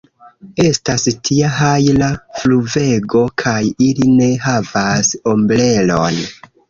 Estas 0.61 1.03
tia 1.27 1.51
hajla 1.57 2.07
pluvego 2.39 3.21
kaj 3.43 3.55
ili 3.89 4.09
ne 4.17 4.31
havas 4.47 5.13
ombrelon! 5.35 6.23